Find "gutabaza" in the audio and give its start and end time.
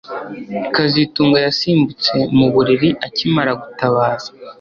3.61-4.29